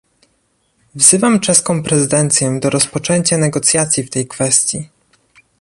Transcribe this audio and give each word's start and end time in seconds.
Wzywam 0.95 1.39
czeską 1.39 1.83
prezydencję 1.83 2.59
do 2.59 2.69
rozpoczęcia 2.69 3.37
negocjacji 3.37 4.03
w 4.03 4.09
tej 4.09 4.27
kwestii 4.27 4.89